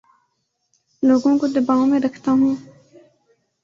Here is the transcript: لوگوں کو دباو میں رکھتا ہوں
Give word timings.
لوگوں 1.03 1.33
کو 1.39 1.47
دباو 1.47 1.85
میں 1.85 1.99
رکھتا 1.99 2.31
ہوں 2.31 2.55